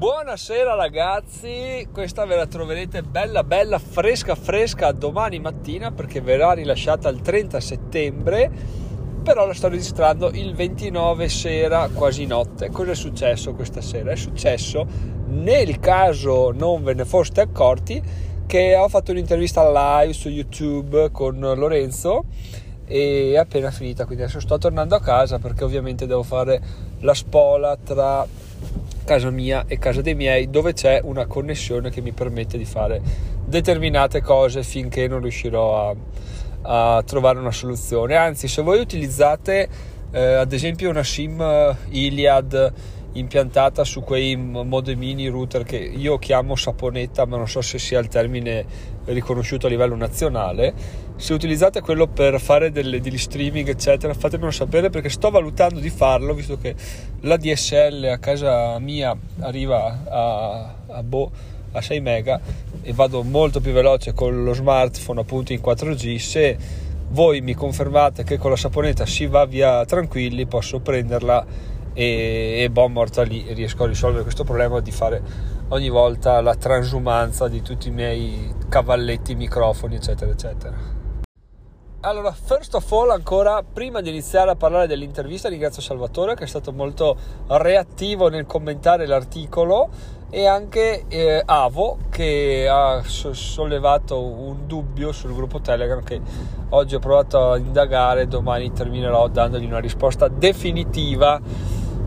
Buonasera 0.00 0.76
ragazzi, 0.76 1.86
questa 1.92 2.24
ve 2.24 2.34
la 2.34 2.46
troverete 2.46 3.02
bella 3.02 3.44
bella 3.44 3.78
fresca 3.78 4.34
fresca 4.34 4.92
domani 4.92 5.40
mattina 5.40 5.92
perché 5.92 6.22
verrà 6.22 6.52
rilasciata 6.52 7.10
il 7.10 7.20
30 7.20 7.60
settembre, 7.60 8.50
però 9.22 9.44
la 9.44 9.52
sto 9.52 9.68
registrando 9.68 10.30
il 10.30 10.54
29 10.54 11.28
sera, 11.28 11.90
quasi 11.92 12.24
notte. 12.24 12.70
Cosa 12.70 12.92
è 12.92 12.94
successo 12.94 13.52
questa 13.52 13.82
sera? 13.82 14.10
È 14.10 14.16
successo, 14.16 14.86
nel 15.26 15.78
caso 15.80 16.50
non 16.50 16.82
ve 16.82 16.94
ne 16.94 17.04
foste 17.04 17.42
accorti, 17.42 18.02
che 18.46 18.74
ho 18.74 18.88
fatto 18.88 19.10
un'intervista 19.10 19.70
live 20.00 20.14
su 20.14 20.30
YouTube 20.30 21.10
con 21.10 21.38
Lorenzo 21.38 22.24
e 22.86 23.32
è 23.34 23.36
appena 23.36 23.70
finita, 23.70 24.06
quindi 24.06 24.22
adesso 24.22 24.40
sto 24.40 24.56
tornando 24.56 24.94
a 24.94 25.00
casa 25.02 25.38
perché 25.38 25.62
ovviamente 25.62 26.06
devo 26.06 26.22
fare 26.22 26.58
la 27.00 27.12
spola 27.12 27.76
tra 27.76 28.26
casa 29.10 29.30
mia 29.30 29.64
e 29.66 29.76
casa 29.76 30.02
dei 30.02 30.14
miei 30.14 30.50
dove 30.50 30.72
c'è 30.72 31.00
una 31.02 31.26
connessione 31.26 31.90
che 31.90 32.00
mi 32.00 32.12
permette 32.12 32.56
di 32.56 32.64
fare 32.64 33.02
determinate 33.44 34.22
cose 34.22 34.62
finché 34.62 35.08
non 35.08 35.20
riuscirò 35.20 35.90
a, 35.90 36.96
a 36.98 37.02
trovare 37.02 37.40
una 37.40 37.50
soluzione. 37.50 38.14
Anzi, 38.14 38.46
se 38.46 38.62
voi 38.62 38.78
utilizzate 38.78 39.68
eh, 40.12 40.34
ad 40.34 40.52
esempio 40.52 40.90
una 40.90 41.02
SIM 41.02 41.76
Iliad 41.88 42.72
impiantata 43.12 43.82
su 43.84 44.02
quei 44.02 44.36
modemini 44.36 45.28
router 45.28 45.64
che 45.64 45.76
io 45.76 46.18
chiamo 46.18 46.54
saponetta, 46.54 47.26
ma 47.26 47.36
non 47.36 47.48
so 47.48 47.60
se 47.60 47.78
sia 47.78 47.98
il 47.98 48.08
termine 48.08 48.64
riconosciuto 49.06 49.66
a 49.66 49.70
livello 49.70 49.96
nazionale. 49.96 50.72
Se 51.16 51.32
utilizzate 51.32 51.80
quello 51.80 52.06
per 52.06 52.40
fare 52.40 52.70
delle, 52.70 53.00
degli 53.00 53.18
streaming, 53.18 53.68
eccetera, 53.68 54.14
fatemelo 54.14 54.50
sapere 54.50 54.90
perché 54.90 55.08
sto 55.08 55.30
valutando 55.30 55.80
di 55.80 55.90
farlo, 55.90 56.34
visto 56.34 56.56
che 56.56 56.74
la 57.20 57.36
DSL 57.36 58.08
a 58.12 58.18
casa 58.18 58.78
mia 58.78 59.16
arriva 59.40 60.02
a, 60.08 60.74
a, 60.86 61.02
boh, 61.02 61.30
a 61.72 61.80
6 61.80 62.00
mega 62.00 62.40
e 62.82 62.92
vado 62.92 63.22
molto 63.22 63.60
più 63.60 63.72
veloce 63.72 64.12
con 64.14 64.44
lo 64.44 64.54
smartphone 64.54 65.20
appunto 65.20 65.52
in 65.52 65.60
4G. 65.60 66.16
Se 66.16 66.56
voi 67.10 67.40
mi 67.40 67.54
confermate 67.54 68.22
che 68.22 68.38
con 68.38 68.50
la 68.50 68.56
saponetta 68.56 69.04
si 69.04 69.26
va 69.26 69.44
via 69.44 69.84
tranquilli, 69.84 70.46
posso 70.46 70.78
prenderla 70.78 71.44
e, 72.00 72.62
e 72.62 72.70
bon, 72.70 72.92
morta 72.92 73.22
lì 73.22 73.52
riesco 73.52 73.84
a 73.84 73.86
risolvere 73.86 74.22
questo 74.22 74.42
problema 74.42 74.80
di 74.80 74.90
fare 74.90 75.22
ogni 75.68 75.90
volta 75.90 76.40
la 76.40 76.54
transumanza 76.54 77.46
di 77.46 77.60
tutti 77.60 77.88
i 77.88 77.90
miei 77.90 78.54
cavalletti, 78.70 79.34
microfoni, 79.34 79.96
eccetera, 79.96 80.30
eccetera. 80.30 80.98
Allora, 82.00 82.32
first 82.32 82.74
of 82.74 82.90
all, 82.92 83.10
ancora 83.10 83.62
prima 83.62 84.00
di 84.00 84.08
iniziare 84.08 84.50
a 84.50 84.56
parlare 84.56 84.86
dell'intervista, 84.86 85.50
ringrazio 85.50 85.82
Salvatore 85.82 86.34
che 86.34 86.44
è 86.44 86.46
stato 86.46 86.72
molto 86.72 87.14
reattivo 87.48 88.28
nel 88.28 88.46
commentare 88.46 89.04
l'articolo 89.04 89.90
e 90.30 90.46
anche 90.46 91.04
eh, 91.08 91.42
Avo 91.44 91.98
che 92.08 92.66
ha 92.66 93.02
sollevato 93.04 94.22
un 94.22 94.66
dubbio 94.66 95.12
sul 95.12 95.34
gruppo 95.34 95.60
Telegram 95.60 96.02
che 96.02 96.18
oggi 96.70 96.94
ho 96.94 96.98
provato 97.00 97.50
a 97.50 97.58
indagare, 97.58 98.26
domani 98.26 98.72
terminerò 98.72 99.28
dandogli 99.28 99.66
una 99.66 99.80
risposta 99.80 100.28
definitiva 100.28 101.38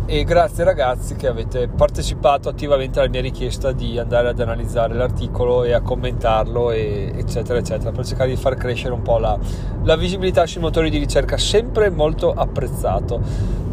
e 0.06 0.26
grazie 0.26 0.66
ragazzi 0.66 1.16
che 1.16 1.28
avete 1.28 1.70
partecipato 1.70 2.50
attivamente 2.50 3.00
alla 3.00 3.08
mia 3.08 3.22
richiesta 3.22 3.72
di 3.72 3.98
andare 3.98 4.28
ad 4.28 4.40
analizzare 4.40 4.94
l'articolo 4.96 5.64
e 5.64 5.72
a 5.72 5.80
commentarlo 5.80 6.72
e 6.72 7.14
eccetera 7.16 7.60
eccetera 7.60 7.92
per 7.92 8.06
cercare 8.06 8.30
di 8.30 8.36
far 8.36 8.56
crescere 8.56 8.94
un 8.94 9.02
po' 9.02 9.18
la, 9.18 9.38
la 9.84 9.96
visibilità 9.96 10.46
sui 10.46 10.60
motori 10.60 10.90
di 10.90 10.98
ricerca 10.98 11.38
sempre 11.38 11.90
molto 11.90 12.34
apprezzato. 12.34 13.22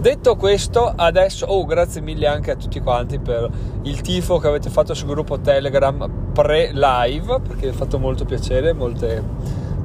Detto 0.01 0.37
questo 0.37 0.93
adesso 0.95 1.47
oh 1.47 1.65
grazie 1.65 2.01
mille 2.01 2.29
anche 2.29 2.53
a 2.53 2.57
tutti 2.57 2.79
quanti 2.81 3.19
per 3.19 3.51
il 3.83 4.01
tifo 4.01 4.39
che 4.39 4.47
avete 4.47 4.71
fatto 4.71 4.95
sul 4.95 5.09
gruppo 5.09 5.41
telegram 5.41 6.31
pre 6.33 6.71
live 6.73 7.41
perché 7.41 7.67
mi 7.67 7.73
ha 7.73 7.77
fatto 7.77 7.99
molto 7.99 8.25
piacere 8.25 8.73
molte, 8.73 9.21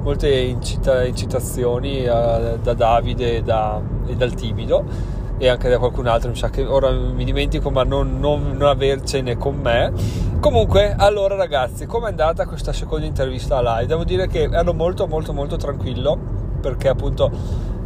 molte 0.04 0.32
incita, 0.32 1.04
incitazioni 1.06 2.06
uh, 2.06 2.60
da 2.62 2.74
Davide 2.76 3.38
e, 3.38 3.42
da, 3.42 3.82
e 4.06 4.16
dal 4.16 4.34
timido 4.36 5.24
e 5.38 5.48
anche 5.48 5.70
da 5.70 5.78
qualcun 5.78 6.08
altro, 6.08 6.30
mi 6.30 6.36
sa 6.36 6.50
che 6.50 6.66
ora 6.66 6.92
mi 6.92 7.24
dimentico, 7.26 7.70
ma 7.70 7.84
non, 7.84 8.20
non, 8.20 8.56
non 8.56 8.68
avercene 8.68 9.38
con 9.38 9.56
me. 9.56 9.92
Comunque, 10.40 10.94
allora 10.98 11.36
ragazzi, 11.36 11.86
com'è 11.86 12.10
andata 12.10 12.46
questa 12.46 12.72
seconda 12.72 13.06
intervista 13.06 13.62
live? 13.62 13.88
Devo 13.88 14.04
dire 14.04 14.28
che 14.28 14.44
ero 14.44 14.74
molto 14.74 15.08
molto 15.08 15.34
molto 15.34 15.58
tranquillo 15.58 16.18
perché 16.62 16.88
appunto 16.88 17.30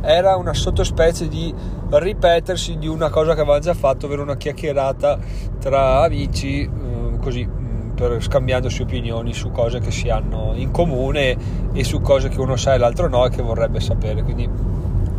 era 0.02 0.36
una 0.38 0.54
sottospecie 0.54 1.28
di 1.28 1.54
ripetersi 1.90 2.78
di 2.78 2.88
una 2.88 3.10
cosa 3.10 3.34
che 3.34 3.42
avevamo 3.42 3.60
già 3.60 3.74
fatto, 3.74 4.06
ovvero 4.06 4.22
una 4.22 4.38
chiacchierata 4.38 5.18
tra 5.60 6.04
amici, 6.04 6.62
eh, 6.62 7.18
così 7.20 7.46
mm, 7.46 7.90
per, 7.92 8.22
scambiandosi 8.22 8.82
opinioni 8.82 9.34
su 9.34 9.52
cose 9.52 9.80
che 9.80 9.92
si 9.92 10.10
hanno 10.10 10.54
in 10.56 10.72
comune 10.72 11.38
e 11.74 11.84
su 11.84 12.00
cose 12.00 12.30
che 12.30 12.40
uno 12.40 12.56
sa 12.56 12.76
e 12.76 12.78
l'altro 12.78 13.10
no 13.10 13.26
e 13.26 13.30
che 13.30 13.42
vorrebbe 13.42 13.80
sapere. 13.80 14.24
Quindi 14.24 14.50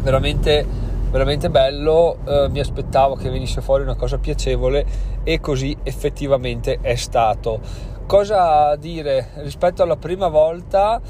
veramente 0.02 0.89
veramente 1.10 1.50
bello, 1.50 2.18
eh, 2.24 2.48
mi 2.50 2.60
aspettavo 2.60 3.16
che 3.16 3.30
venisse 3.30 3.60
fuori 3.60 3.82
una 3.82 3.96
cosa 3.96 4.18
piacevole 4.18 4.84
e 5.24 5.40
così 5.40 5.76
effettivamente 5.82 6.78
è 6.80 6.94
stato. 6.94 7.60
Cosa 8.06 8.74
dire 8.76 9.30
rispetto 9.36 9.82
alla 9.82 9.96
prima 9.96 10.28
volta? 10.28 11.00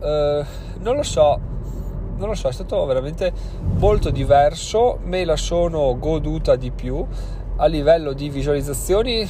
Eh, 0.00 0.44
non 0.80 0.96
lo 0.96 1.02
so, 1.02 1.38
non 2.16 2.28
lo 2.28 2.34
so, 2.34 2.48
è 2.48 2.52
stato 2.52 2.84
veramente 2.84 3.32
molto 3.78 4.10
diverso, 4.10 4.98
me 5.04 5.24
la 5.24 5.36
sono 5.36 5.96
goduta 5.98 6.56
di 6.56 6.70
più 6.70 7.04
a 7.56 7.66
livello 7.66 8.12
di 8.12 8.28
visualizzazioni. 8.28 9.20
Eh, 9.20 9.28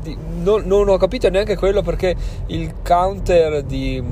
di, 0.00 0.16
non, 0.42 0.62
non 0.66 0.88
ho 0.88 0.96
capito 0.96 1.28
neanche 1.30 1.56
quello 1.56 1.82
perché 1.82 2.14
il 2.46 2.82
counter 2.82 3.62
di 3.62 4.02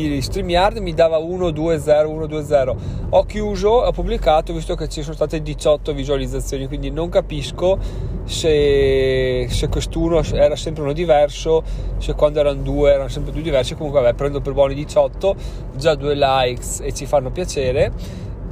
di 0.00 0.22
StreamYard 0.22 0.78
mi 0.78 0.94
dava 0.94 1.18
1-2-0, 1.18 2.06
1-2-0. 2.06 2.76
Ho 3.10 3.24
chiuso, 3.24 3.68
ho 3.68 3.92
pubblicato 3.92 4.54
visto 4.54 4.74
che 4.74 4.88
ci 4.88 5.02
sono 5.02 5.14
state 5.14 5.42
18 5.42 5.92
visualizzazioni, 5.92 6.66
quindi 6.66 6.90
non 6.90 7.10
capisco 7.10 7.78
se, 8.24 9.46
se 9.50 9.68
quest'uno 9.68 10.22
era 10.32 10.56
sempre 10.56 10.82
uno 10.82 10.92
diverso, 10.92 11.62
se 11.98 12.14
quando 12.14 12.40
erano 12.40 12.62
due 12.62 12.92
erano 12.92 13.08
sempre 13.08 13.32
due 13.32 13.42
diversi. 13.42 13.74
Comunque, 13.74 14.00
vabbè, 14.00 14.14
prendo 14.14 14.40
per 14.40 14.54
buoni 14.54 14.74
18, 14.74 15.36
già 15.76 15.94
due 15.94 16.14
likes 16.14 16.80
e 16.80 16.94
ci 16.94 17.04
fanno 17.04 17.30
piacere 17.30 17.92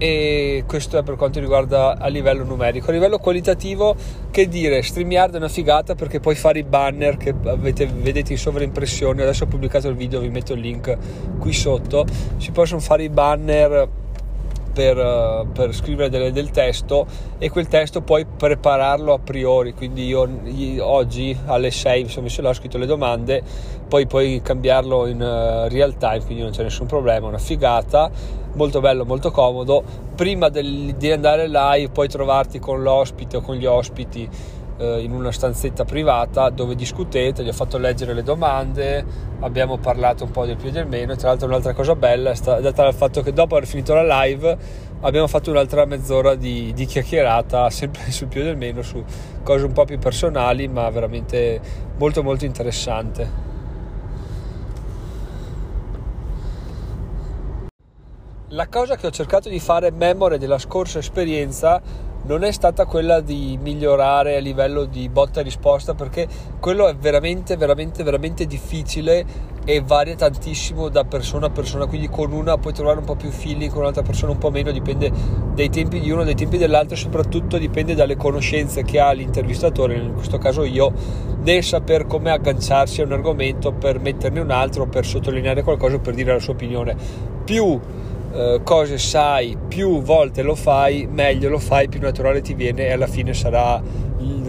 e 0.02 0.64
questo 0.66 0.96
è 0.96 1.02
per 1.02 1.16
quanto 1.16 1.40
riguarda 1.40 1.98
a 1.98 2.06
livello 2.06 2.42
numerico. 2.42 2.88
A 2.88 2.94
livello 2.94 3.18
qualitativo, 3.18 3.94
che 4.30 4.48
dire, 4.48 4.80
StreamYard 4.82 5.34
è 5.34 5.36
una 5.36 5.48
figata 5.48 5.94
perché 5.94 6.20
puoi 6.20 6.36
fare 6.36 6.60
i 6.60 6.62
banner 6.62 7.18
che 7.18 7.34
avete, 7.44 7.84
vedete 7.86 8.32
in 8.32 8.38
sovraimpressione. 8.38 9.20
Adesso 9.20 9.44
ho 9.44 9.46
pubblicato 9.46 9.88
il 9.88 9.96
video, 9.96 10.20
vi 10.20 10.30
metto 10.30 10.54
il 10.54 10.60
link 10.60 10.96
qui 11.38 11.52
sotto. 11.52 12.06
Si 12.38 12.50
possono 12.50 12.80
fare 12.80 13.02
i 13.02 13.10
banner 13.10 13.88
per, 14.72 14.98
eh, 14.98 15.46
per 15.52 15.74
scrivere 15.74 16.08
delle, 16.08 16.32
del 16.32 16.50
testo 16.50 17.06
e 17.38 17.50
quel 17.50 17.68
testo 17.68 18.02
puoi 18.02 18.24
prepararlo 18.24 19.12
a 19.12 19.18
priori. 19.18 19.74
Quindi 19.74 20.06
io, 20.06 20.28
oggi 20.84 21.36
alle 21.46 21.70
6 21.70 22.02
mi 22.04 22.08
sono 22.08 22.22
messo 22.24 22.42
là 22.42 22.50
ho 22.50 22.54
scritto 22.54 22.78
le 22.78 22.86
domande 22.86 23.42
poi 23.90 24.06
puoi 24.06 24.40
cambiarlo 24.40 25.06
in 25.06 25.20
uh, 25.20 25.68
real 25.68 25.96
time 25.96 26.20
quindi 26.24 26.42
non 26.42 26.52
c'è 26.52 26.62
nessun 26.62 26.86
problema 26.86 27.26
una 27.26 27.38
figata 27.38 28.08
molto 28.54 28.80
bello 28.80 29.04
molto 29.04 29.30
comodo. 29.30 29.82
Prima 30.14 30.48
del, 30.48 30.94
di 30.96 31.10
andare 31.10 31.48
live 31.48 31.90
puoi 31.90 32.08
trovarti 32.08 32.58
con 32.58 32.82
l'ospite 32.82 33.38
o 33.38 33.40
con 33.40 33.56
gli 33.56 33.66
ospiti 33.66 34.28
eh, 34.80 35.02
in 35.02 35.12
una 35.12 35.30
stanzetta 35.30 35.84
privata 35.84 36.48
dove 36.48 36.74
discutete, 36.74 37.44
gli 37.44 37.48
ho 37.48 37.52
fatto 37.52 37.76
leggere 37.76 38.14
le 38.14 38.22
domande, 38.22 39.04
abbiamo 39.40 39.76
parlato 39.76 40.24
un 40.24 40.30
po' 40.30 40.46
del 40.46 40.56
più 40.56 40.68
e 40.68 40.72
del 40.72 40.86
meno. 40.86 41.14
Tra 41.16 41.28
l'altro, 41.28 41.46
un'altra 41.46 41.74
cosa 41.74 41.94
bella 41.94 42.30
è 42.30 42.38
data 42.40 42.82
dal 42.82 42.94
fatto 42.94 43.22
che 43.22 43.32
dopo 43.32 43.56
aver 43.56 43.68
finito 43.68 43.92
la 43.94 44.24
live 44.24 44.88
abbiamo 45.02 45.26
fatto 45.26 45.50
un'altra 45.50 45.84
mezz'ora 45.84 46.34
di, 46.34 46.72
di 46.72 46.86
chiacchierata, 46.86 47.68
sempre 47.68 48.08
sul 48.10 48.28
più 48.28 48.40
e 48.40 48.44
del 48.44 48.56
meno, 48.56 48.82
su 48.82 49.04
cose 49.42 49.64
un 49.66 49.72
po' 49.72 49.84
più 49.84 49.98
personali, 49.98 50.66
ma 50.66 50.88
veramente 50.88 51.60
molto 51.98 52.22
molto 52.22 52.46
interessante. 52.46 53.48
La 58.52 58.66
cosa 58.66 58.96
che 58.96 59.06
ho 59.06 59.10
cercato 59.10 59.48
di 59.48 59.60
fare 59.60 59.92
memoria 59.92 60.36
della 60.36 60.58
scorsa 60.58 60.98
esperienza 60.98 61.80
non 62.22 62.44
è 62.44 62.52
stata 62.52 62.84
quella 62.84 63.20
di 63.20 63.58
migliorare 63.60 64.36
a 64.36 64.40
livello 64.40 64.84
di 64.84 65.08
botta 65.08 65.40
e 65.40 65.42
risposta 65.42 65.94
perché 65.94 66.28
quello 66.58 66.86
è 66.86 66.94
veramente 66.94 67.56
veramente 67.56 68.02
veramente 68.02 68.46
difficile 68.46 69.24
e 69.64 69.82
varia 69.82 70.14
tantissimo 70.16 70.88
da 70.88 71.04
persona 71.04 71.46
a 71.46 71.50
persona. 71.50 71.86
Quindi 71.86 72.08
con 72.08 72.32
una 72.32 72.58
puoi 72.58 72.72
trovare 72.72 72.98
un 72.98 73.04
po' 73.04 73.16
più 73.16 73.30
feeling 73.30 73.70
con 73.70 73.82
un'altra 73.82 74.02
persona 74.02 74.32
un 74.32 74.38
po' 74.38 74.50
meno 74.50 74.70
dipende 74.70 75.10
dai 75.54 75.70
tempi 75.70 76.00
di 76.00 76.10
uno 76.10 76.24
dai 76.24 76.34
tempi 76.34 76.58
dell'altro 76.58 76.94
e 76.94 76.98
soprattutto 76.98 77.58
dipende 77.58 77.94
dalle 77.94 78.16
conoscenze 78.16 78.82
che 78.82 79.00
ha 79.00 79.12
l'intervistatore 79.12 79.96
in 79.96 80.14
questo 80.14 80.38
caso 80.38 80.64
io 80.64 80.92
nel 81.42 81.62
saper 81.62 82.06
come 82.06 82.30
agganciarsi 82.30 83.00
a 83.00 83.04
un 83.04 83.12
argomento 83.12 83.72
per 83.72 83.98
metterne 83.98 84.40
un 84.40 84.50
altro 84.50 84.86
per 84.86 85.06
sottolineare 85.06 85.62
qualcosa 85.62 85.98
per 85.98 86.14
dire 86.14 86.32
la 86.32 86.40
sua 86.40 86.52
opinione. 86.52 86.96
Più 87.44 87.80
eh, 88.32 88.60
cose 88.62 88.98
sai, 88.98 89.56
più 89.68 90.02
volte 90.02 90.42
lo 90.42 90.54
fai, 90.54 91.08
meglio 91.10 91.48
lo 91.48 91.58
fai, 91.58 91.88
più 91.88 92.00
naturale 92.00 92.40
ti 92.40 92.54
viene 92.54 92.86
e 92.86 92.92
alla 92.92 93.06
fine 93.06 93.34
sarà, 93.34 93.82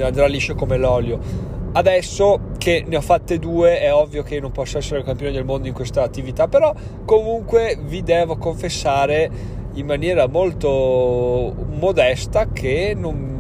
andrà 0.02 0.26
liscio 0.28 0.56
come 0.56 0.78
l'olio. 0.78 1.50
Adesso 1.74 2.50
che 2.58 2.84
ne 2.86 2.98
ho 2.98 3.02
fatte 3.02 3.40
due 3.40 3.80
è 3.80 3.94
ovvio 3.94 4.24
che 4.24 4.40
non 4.40 4.52
posso 4.52 4.78
essere 4.78 5.00
il 5.00 5.06
campione 5.06 5.32
del 5.32 5.46
mondo 5.46 5.68
in 5.68 5.74
questa 5.74 6.04
attività, 6.04 6.48
però 6.48 6.74
comunque 7.06 7.80
vi 7.82 8.04
devo 8.04 8.38
confessare 8.38 9.60
in 9.74 9.86
maniera 9.86 10.28
molto 10.28 11.56
modesta 11.70 12.50
che 12.52 12.94
non, 12.96 13.31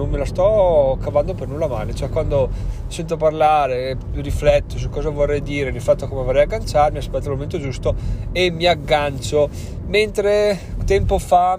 non, 0.00 0.10
me 0.10 0.18
la 0.18 0.24
sto 0.24 0.98
cavando 1.00 1.34
per 1.34 1.48
nulla 1.48 1.68
male, 1.68 1.94
cioè 1.94 2.08
quando 2.08 2.48
sento 2.88 3.16
parlare, 3.16 3.96
rifletto 4.14 4.78
su 4.78 4.88
cosa 4.88 5.10
vorrei 5.10 5.42
dire, 5.42 5.70
rifletto 5.70 6.08
come 6.08 6.24
vorrei 6.24 6.42
agganciarmi, 6.42 6.98
aspetto 6.98 7.24
il 7.24 7.32
momento 7.32 7.58
giusto 7.58 7.94
e 8.32 8.50
mi 8.50 8.66
aggancio, 8.66 9.48
mentre 9.86 10.58
tempo 10.84 11.18
fa 11.18 11.58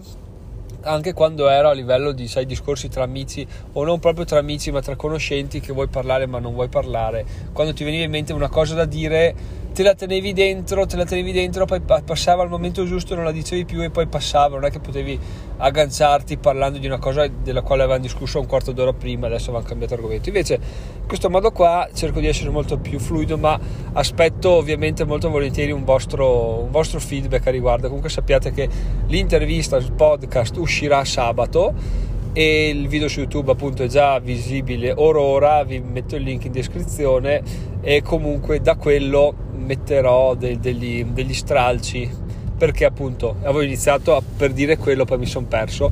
anche 0.83 1.13
quando 1.13 1.47
ero 1.47 1.69
a 1.69 1.73
livello 1.73 2.11
di 2.11 2.27
sai, 2.27 2.47
discorsi 2.47 2.89
tra 2.89 3.03
amici 3.03 3.45
o 3.73 3.83
non 3.83 3.99
proprio 3.99 4.25
tra 4.25 4.39
amici 4.39 4.71
ma 4.71 4.81
tra 4.81 4.95
conoscenti 4.95 5.59
che 5.59 5.73
vuoi 5.73 5.87
parlare 5.87 6.25
ma 6.25 6.39
non 6.39 6.53
vuoi 6.53 6.69
parlare 6.69 7.23
quando 7.53 7.71
ti 7.71 7.83
veniva 7.83 8.03
in 8.03 8.09
mente 8.09 8.33
una 8.33 8.49
cosa 8.49 8.73
da 8.73 8.85
dire 8.85 9.35
te 9.73 9.83
la 9.83 9.95
tenevi 9.95 10.33
dentro, 10.33 10.85
te 10.85 10.97
la 10.97 11.05
tenevi 11.05 11.31
dentro, 11.31 11.65
poi 11.65 11.79
passava 11.81 12.43
al 12.43 12.49
momento 12.49 12.85
giusto, 12.85 13.15
non 13.15 13.23
la 13.23 13.31
dicevi 13.31 13.63
più 13.63 13.81
e 13.81 13.89
poi 13.89 14.05
passava, 14.07 14.55
non 14.55 14.65
è 14.65 14.71
che 14.71 14.79
potevi 14.79 15.17
agganciarti 15.57 16.37
parlando 16.37 16.77
di 16.77 16.87
una 16.87 16.97
cosa 16.97 17.27
della 17.27 17.61
quale 17.61 17.83
avevamo 17.83 18.03
discusso 18.03 18.39
un 18.39 18.47
quarto 18.47 18.73
d'ora 18.73 18.91
prima, 18.91 19.27
adesso 19.27 19.45
avevamo 19.45 19.65
cambiato 19.65 19.93
argomento. 19.93 20.27
Invece, 20.27 20.55
in 20.55 21.07
questo 21.07 21.29
modo 21.29 21.51
qua 21.51 21.87
cerco 21.93 22.19
di 22.19 22.27
essere 22.27 22.49
molto 22.49 22.77
più 22.77 22.99
fluido, 22.99 23.37
ma 23.37 23.57
aspetto 23.93 24.51
ovviamente 24.51 25.05
molto 25.05 25.29
volentieri 25.29 25.71
un 25.71 25.85
vostro, 25.85 26.63
un 26.63 26.71
vostro 26.71 26.99
feedback 26.99 27.47
a 27.47 27.51
riguardo. 27.51 27.87
Comunque 27.87 28.09
sappiate 28.09 28.51
che 28.51 28.67
l'intervista, 29.07 29.77
il 29.77 29.91
podcast 29.93 30.57
uscirà 30.57 31.05
sabato 31.05 32.09
e 32.33 32.69
il 32.69 32.87
video 32.87 33.07
su 33.07 33.19
YouTube 33.19 33.51
appunto 33.51 33.83
è 33.83 33.87
già 33.87 34.19
visibile. 34.19 34.93
Ora 34.95 35.19
ora, 35.19 35.63
vi 35.63 35.79
metto 35.79 36.15
il 36.15 36.23
link 36.23 36.45
in 36.45 36.51
descrizione 36.51 37.41
e 37.81 38.01
comunque 38.01 38.61
da 38.61 38.75
quello 38.75 39.33
metterò 39.53 40.35
de- 40.35 40.59
degli, 40.59 41.03
degli 41.05 41.33
stralci. 41.33 42.09
Perché 42.57 42.85
appunto 42.85 43.37
avevo 43.39 43.61
iniziato 43.61 44.15
a, 44.15 44.21
per 44.21 44.53
dire 44.53 44.77
quello 44.77 45.03
poi 45.03 45.17
mi 45.17 45.25
sono 45.25 45.47
perso. 45.47 45.91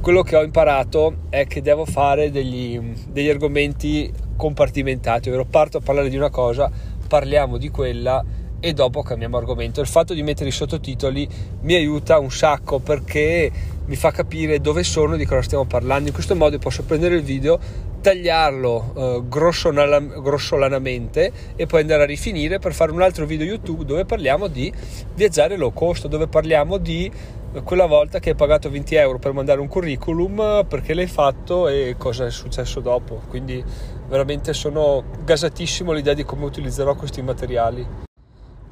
Quello 0.00 0.22
che 0.22 0.36
ho 0.36 0.42
imparato 0.42 1.18
è 1.28 1.46
che 1.46 1.62
devo 1.62 1.84
fare 1.84 2.30
degli, 2.30 2.80
degli 3.08 3.28
argomenti 3.28 4.12
compartimentati 4.36 5.28
ovvero 5.28 5.44
parto 5.44 5.78
a 5.78 5.80
parlare 5.80 6.08
di 6.08 6.16
una 6.16 6.30
cosa 6.30 6.70
parliamo 7.08 7.56
di 7.56 7.70
quella 7.70 8.24
e 8.60 8.72
dopo 8.72 9.02
cambiamo 9.02 9.36
argomento. 9.36 9.80
Il 9.80 9.86
fatto 9.86 10.14
di 10.14 10.22
mettere 10.22 10.48
i 10.48 10.52
sottotitoli 10.52 11.28
mi 11.62 11.74
aiuta 11.74 12.18
un 12.18 12.30
sacco 12.30 12.78
perché 12.78 13.50
mi 13.88 13.96
fa 13.96 14.10
capire 14.10 14.60
dove 14.60 14.84
sono 14.84 15.14
e 15.14 15.18
di 15.18 15.24
cosa 15.24 15.42
stiamo 15.42 15.64
parlando. 15.64 16.08
In 16.08 16.14
questo 16.14 16.36
modo 16.36 16.58
posso 16.58 16.84
prendere 16.84 17.16
il 17.16 17.22
video, 17.22 17.58
tagliarlo 18.00 18.94
eh, 18.96 19.22
grossolanamente 19.26 21.32
e 21.56 21.66
poi 21.66 21.80
andare 21.80 22.02
a 22.02 22.06
rifinire 22.06 22.58
per 22.58 22.74
fare 22.74 22.92
un 22.92 23.02
altro 23.02 23.26
video 23.26 23.46
YouTube 23.46 23.84
dove 23.84 24.04
parliamo 24.04 24.46
di 24.46 24.72
viaggiare 25.14 25.56
low 25.56 25.72
cost, 25.72 26.06
dove 26.06 26.28
parliamo 26.28 26.76
di 26.76 27.10
quella 27.64 27.86
volta 27.86 28.18
che 28.18 28.30
hai 28.30 28.36
pagato 28.36 28.70
20 28.70 28.94
euro 28.96 29.18
per 29.18 29.32
mandare 29.32 29.60
un 29.60 29.68
curriculum, 29.68 30.66
perché 30.68 30.92
l'hai 30.92 31.06
fatto 31.06 31.66
e 31.66 31.94
cosa 31.96 32.26
è 32.26 32.30
successo 32.30 32.80
dopo. 32.80 33.22
Quindi 33.26 33.64
veramente 34.06 34.52
sono 34.52 35.02
gasatissimo 35.24 35.92
l'idea 35.92 36.14
di 36.14 36.24
come 36.24 36.44
utilizzerò 36.44 36.94
questi 36.94 37.22
materiali. 37.22 38.07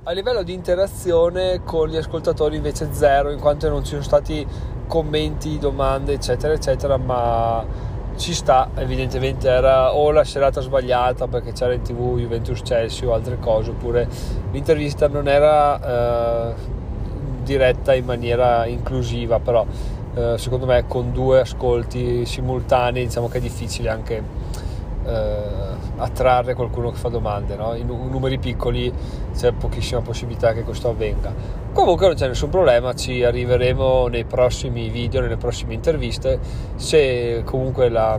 A 0.08 0.12
livello 0.12 0.44
di 0.44 0.52
interazione 0.52 1.62
con 1.64 1.88
gli 1.88 1.96
ascoltatori 1.96 2.54
invece 2.54 2.90
zero, 2.92 3.32
in 3.32 3.40
quanto 3.40 3.68
non 3.68 3.82
ci 3.82 3.90
sono 3.90 4.02
stati 4.02 4.46
commenti, 4.86 5.58
domande, 5.58 6.12
eccetera, 6.12 6.54
eccetera, 6.54 6.96
ma 6.96 7.66
ci 8.14 8.32
sta, 8.32 8.70
evidentemente 8.76 9.48
era 9.48 9.92
o 9.96 10.12
la 10.12 10.22
serata 10.22 10.60
sbagliata 10.60 11.26
perché 11.26 11.50
c'era 11.50 11.72
in 11.72 11.82
tv 11.82 12.18
Juventus 12.18 12.62
Chelsea 12.62 13.08
o 13.08 13.14
altre 13.14 13.40
cose, 13.40 13.70
oppure 13.70 14.08
l'intervista 14.52 15.08
non 15.08 15.26
era 15.26 16.50
eh, 16.50 16.54
diretta 17.42 17.92
in 17.92 18.04
maniera 18.04 18.64
inclusiva, 18.66 19.40
però 19.40 19.66
eh, 20.14 20.38
secondo 20.38 20.66
me 20.66 20.86
con 20.86 21.10
due 21.10 21.40
ascolti 21.40 22.24
simultanei 22.24 23.06
diciamo 23.06 23.26
che 23.26 23.38
è 23.38 23.40
difficile 23.40 23.88
anche 23.88 24.22
eh, 25.04 25.75
attrarre 25.98 26.54
qualcuno 26.54 26.90
che 26.90 26.96
fa 26.96 27.08
domande, 27.08 27.56
no? 27.56 27.74
in 27.74 27.86
numeri 27.86 28.38
piccoli 28.38 28.92
c'è 29.34 29.52
pochissima 29.52 30.00
possibilità 30.00 30.52
che 30.52 30.62
questo 30.62 30.88
avvenga. 30.88 31.32
Comunque 31.72 32.06
non 32.06 32.16
c'è 32.16 32.28
nessun 32.28 32.50
problema, 32.50 32.94
ci 32.94 33.22
arriveremo 33.22 34.08
nei 34.08 34.24
prossimi 34.24 34.88
video, 34.88 35.20
nelle 35.20 35.36
prossime 35.36 35.74
interviste, 35.74 36.38
se 36.76 37.42
comunque 37.44 37.88
la, 37.88 38.18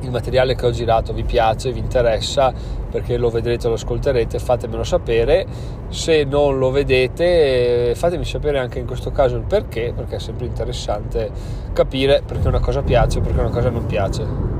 il 0.00 0.10
materiale 0.10 0.54
che 0.54 0.66
ho 0.66 0.70
girato 0.70 1.12
vi 1.12 1.24
piace, 1.24 1.72
vi 1.72 1.78
interessa, 1.78 2.52
perché 2.90 3.16
lo 3.16 3.30
vedrete 3.30 3.68
lo 3.68 3.74
ascolterete, 3.74 4.38
fatemelo 4.38 4.82
sapere. 4.82 5.46
Se 5.88 6.24
non 6.24 6.58
lo 6.58 6.70
vedete, 6.70 7.94
fatemi 7.94 8.24
sapere 8.24 8.58
anche 8.58 8.78
in 8.78 8.86
questo 8.86 9.10
caso 9.10 9.36
il 9.36 9.42
perché, 9.42 9.92
perché 9.94 10.16
è 10.16 10.20
sempre 10.20 10.46
interessante 10.46 11.30
capire 11.72 12.22
perché 12.26 12.48
una 12.48 12.60
cosa 12.60 12.82
piace 12.82 13.18
o 13.18 13.22
perché 13.22 13.40
una 13.40 13.50
cosa 13.50 13.70
non 13.70 13.86
piace. 13.86 14.59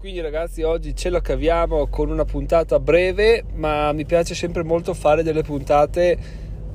Quindi 0.00 0.22
ragazzi 0.22 0.62
oggi 0.62 0.96
ce 0.96 1.10
la 1.10 1.20
caviamo 1.20 1.88
con 1.88 2.08
una 2.08 2.24
puntata 2.24 2.80
breve, 2.80 3.44
ma 3.56 3.92
mi 3.92 4.06
piace 4.06 4.34
sempre 4.34 4.64
molto 4.64 4.94
fare 4.94 5.22
delle 5.22 5.42
puntate 5.42 6.16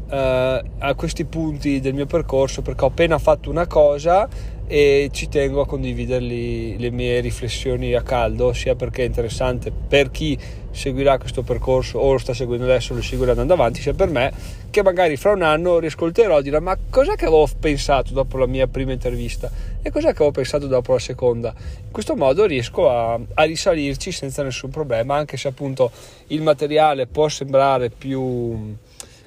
eh, 0.07 0.63
a 0.77 0.93
questi 0.93 1.25
punti 1.25 1.79
del 1.79 1.95
mio 1.95 2.05
percorso 2.05 2.61
perché 2.61 2.83
ho 2.83 2.89
appena 2.89 3.17
fatto 3.17 3.49
una 3.49 3.65
cosa 3.65 4.29
e 4.67 5.09
ci 5.11 5.27
tengo 5.27 5.61
a 5.61 5.65
condividerli 5.65 6.77
le 6.77 6.91
mie 6.91 7.19
riflessioni 7.19 7.95
a 7.95 8.03
caldo, 8.03 8.53
sia 8.53 8.75
perché 8.75 9.01
è 9.01 9.07
interessante 9.07 9.71
per 9.71 10.11
chi 10.11 10.37
seguirà 10.69 11.17
questo 11.17 11.41
percorso 11.41 11.97
o 11.97 12.11
lo 12.11 12.17
sta 12.19 12.35
seguendo 12.35 12.65
adesso, 12.65 12.93
lo 12.93 13.01
seguirà 13.01 13.31
andando 13.31 13.53
avanti, 13.53 13.81
sia 13.81 13.95
per 13.95 14.09
me 14.09 14.31
che 14.69 14.83
magari 14.83 15.17
fra 15.17 15.31
un 15.31 15.41
anno 15.41 15.79
riascolterò 15.79 16.37
e 16.37 16.43
dirò 16.43 16.59
ma 16.59 16.77
cos'è 16.91 17.15
che 17.15 17.25
avevo 17.25 17.49
pensato 17.59 18.13
dopo 18.13 18.37
la 18.37 18.45
mia 18.45 18.67
prima 18.67 18.91
intervista 18.91 19.49
e 19.85 19.91
cos'è 19.91 20.07
che 20.07 20.15
avevo 20.15 20.31
pensato 20.31 20.65
dopo 20.65 20.93
la 20.93 20.99
seconda. 20.99 21.53
In 21.57 21.91
questo 21.91 22.15
modo 22.15 22.45
riesco 22.45 22.89
a, 22.89 23.19
a 23.35 23.43
risalirci 23.43 24.11
senza 24.11 24.41
nessun 24.41 24.71
problema, 24.71 25.15
anche 25.15 25.37
se 25.37 25.47
appunto 25.47 25.91
il 26.27 26.41
materiale 26.41 27.05
può 27.05 27.29
sembrare 27.29 27.91
più 27.91 28.75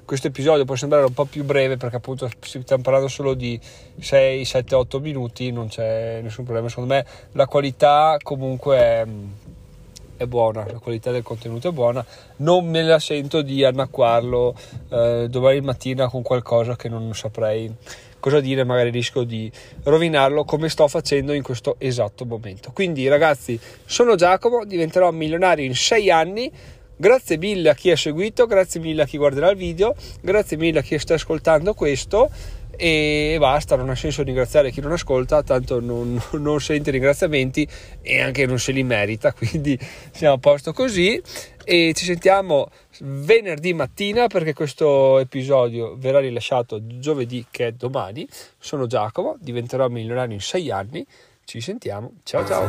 questo 0.04 0.28
episodio 0.28 0.64
può 0.64 0.74
sembrare 0.74 1.04
un 1.04 1.12
po' 1.12 1.26
più 1.26 1.44
breve 1.44 1.76
perché 1.76 1.96
appunto 1.96 2.28
stiamo 2.40 2.82
parlando 2.82 3.08
solo 3.08 3.34
di 3.34 3.60
6, 4.00 4.44
7, 4.44 4.74
8 4.74 5.00
minuti, 5.00 5.52
non 5.52 5.68
c'è 5.68 6.20
nessun 6.22 6.42
problema. 6.42 6.68
Secondo 6.68 6.94
me 6.94 7.06
la 7.32 7.46
qualità 7.46 8.16
comunque 8.20 8.76
è, 8.78 9.06
è 10.16 10.24
buona, 10.24 10.66
la 10.66 10.78
qualità 10.78 11.12
del 11.12 11.22
contenuto 11.22 11.68
è 11.68 11.72
buona. 11.72 12.04
Non 12.36 12.66
me 12.66 12.82
la 12.82 12.98
sento 12.98 13.42
di 13.42 13.62
annacquarlo 13.62 14.56
eh, 14.88 15.26
domani 15.28 15.60
mattina 15.60 16.08
con 16.08 16.22
qualcosa 16.22 16.74
che 16.74 16.88
non 16.88 17.14
saprei 17.14 17.72
cosa 18.20 18.40
dire, 18.40 18.64
magari 18.64 18.90
rischio 18.90 19.22
di 19.22 19.50
rovinarlo 19.84 20.44
come 20.44 20.68
sto 20.68 20.88
facendo 20.88 21.32
in 21.32 21.42
questo 21.42 21.76
esatto 21.78 22.24
momento. 22.24 22.70
Quindi 22.72 23.08
ragazzi, 23.08 23.58
sono 23.84 24.14
Giacomo, 24.14 24.64
diventerò 24.64 25.10
milionario 25.10 25.64
in 25.64 25.74
6 25.74 26.10
anni. 26.10 26.52
Grazie 27.00 27.38
mille 27.38 27.68
a 27.68 27.74
chi 27.74 27.92
ha 27.92 27.96
seguito, 27.96 28.46
grazie 28.46 28.80
mille 28.80 29.02
a 29.02 29.06
chi 29.06 29.18
guarderà 29.18 29.50
il 29.50 29.56
video, 29.56 29.94
grazie 30.20 30.56
mille 30.56 30.80
a 30.80 30.82
chi 30.82 30.98
sta 30.98 31.14
ascoltando 31.14 31.72
questo 31.72 32.28
e 32.80 33.34
basta, 33.40 33.74
non 33.74 33.90
ha 33.90 33.96
senso 33.96 34.22
ringraziare 34.22 34.70
chi 34.70 34.80
non 34.80 34.92
ascolta, 34.92 35.42
tanto 35.42 35.80
non, 35.80 36.16
non 36.38 36.60
sente 36.60 36.92
ringraziamenti 36.92 37.66
e 38.00 38.20
anche 38.22 38.46
non 38.46 38.60
se 38.60 38.70
li 38.70 38.84
merita, 38.84 39.32
quindi 39.36 39.76
siamo 40.12 40.36
a 40.36 40.38
posto 40.38 40.72
così 40.72 41.20
e 41.64 41.92
ci 41.94 42.04
sentiamo 42.04 42.70
venerdì 43.00 43.74
mattina 43.74 44.28
perché 44.28 44.54
questo 44.54 45.18
episodio 45.18 45.96
verrà 45.96 46.20
rilasciato 46.20 46.80
giovedì 46.98 47.44
che 47.50 47.66
è 47.66 47.72
domani. 47.72 48.28
Sono 48.58 48.86
Giacomo, 48.86 49.36
diventerò 49.40 49.88
milionario 49.88 50.34
in 50.34 50.40
sei 50.40 50.70
anni, 50.70 51.04
ci 51.44 51.60
sentiamo, 51.60 52.12
ciao 52.22 52.46
ciao! 52.46 52.68